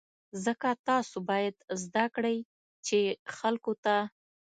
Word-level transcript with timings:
ځکه 0.45 0.69
تاسو 0.87 1.17
باید 1.29 1.55
زده 1.83 2.05
کړئ 2.15 2.37
چې 2.87 2.99
خلکو 3.37 3.71
ته. 3.83 3.95